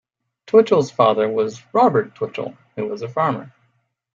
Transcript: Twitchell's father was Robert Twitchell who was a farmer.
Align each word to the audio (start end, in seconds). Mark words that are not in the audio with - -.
Twitchell's 0.47 0.89
father 0.89 1.29
was 1.29 1.61
Robert 1.75 2.15
Twitchell 2.15 2.57
who 2.75 2.87
was 2.87 3.03
a 3.03 3.07
farmer. 3.07 3.53